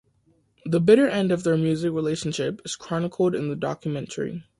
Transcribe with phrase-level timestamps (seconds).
[0.65, 4.43] The bitter end of their music relationship is chronicled in the documentary.